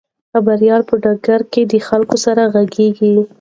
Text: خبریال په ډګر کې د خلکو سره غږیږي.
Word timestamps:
خبریال 0.31 0.81
په 0.89 0.95
ډګر 1.03 1.41
کې 1.51 1.61
د 1.71 1.73
خلکو 1.87 2.15
سره 2.25 2.41
غږیږي. 2.53 3.13